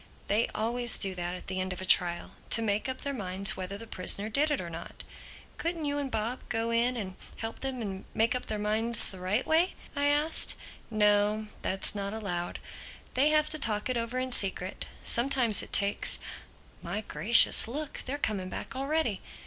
[0.25, 3.77] "They always do that at the end of a trial—to make up their minds whether
[3.77, 5.03] the prisoner did it or not."
[5.57, 9.11] "Couldn't you and Bob go in with them and help them make up their minds
[9.11, 10.55] the right way?" I asked.
[10.89, 12.57] "No, that's not allowed.
[13.13, 14.87] They have to talk it over in secret.
[15.03, 19.21] Sometimes it takes—My Gracious, look, they're coming back already!